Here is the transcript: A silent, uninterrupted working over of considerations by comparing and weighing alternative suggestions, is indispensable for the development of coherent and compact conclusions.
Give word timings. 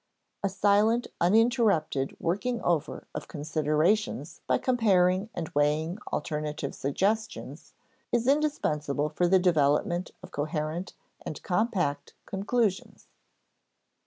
A 0.43 0.49
silent, 0.49 1.05
uninterrupted 1.19 2.17
working 2.19 2.59
over 2.63 3.05
of 3.13 3.27
considerations 3.27 4.41
by 4.47 4.57
comparing 4.57 5.29
and 5.35 5.47
weighing 5.49 5.99
alternative 6.11 6.73
suggestions, 6.73 7.73
is 8.11 8.27
indispensable 8.27 9.09
for 9.09 9.27
the 9.27 9.37
development 9.37 10.09
of 10.23 10.31
coherent 10.31 10.93
and 11.21 11.39
compact 11.43 12.15
conclusions. 12.25 13.09